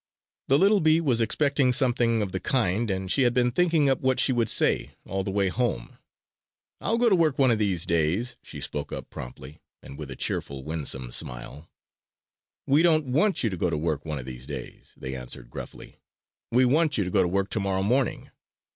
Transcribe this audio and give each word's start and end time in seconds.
The 0.47 0.57
little 0.57 0.79
bee 0.79 0.99
was 0.99 1.21
expecting 1.21 1.71
something 1.71 2.23
of 2.23 2.31
the 2.31 2.39
kind, 2.39 2.89
and 2.89 3.11
she 3.11 3.21
had 3.21 3.35
been 3.35 3.51
thinking 3.51 3.87
up 3.87 4.01
what 4.01 4.19
she 4.19 4.33
would 4.33 4.49
say 4.49 4.95
all 5.05 5.23
the 5.23 5.29
way 5.29 5.47
home. 5.49 5.99
"I'll 6.79 6.97
go 6.97 7.07
to 7.07 7.15
work 7.15 7.37
one 7.37 7.51
of 7.51 7.59
these 7.59 7.85
days," 7.85 8.35
she 8.41 8.59
spoke 8.61 8.91
up 8.91 9.11
promptly; 9.11 9.61
and 9.83 9.99
with 9.99 10.09
a 10.09 10.15
cheerful, 10.15 10.63
winsome 10.63 11.11
smile. 11.11 11.69
"We 12.65 12.81
don't 12.81 13.05
want 13.11 13.43
you 13.43 13.51
to 13.51 13.57
go 13.57 13.69
to 13.69 13.77
work 13.77 14.03
one 14.03 14.17
of 14.17 14.25
these 14.25 14.47
days," 14.47 14.95
they 14.97 15.15
answered 15.15 15.51
gruffly. 15.51 15.99
"We 16.51 16.65
want 16.65 16.97
you 16.97 17.03
to 17.03 17.11
go 17.11 17.21
to 17.21 17.27
work 17.27 17.51
tomorrow 17.51 17.83
morning. 17.83 18.31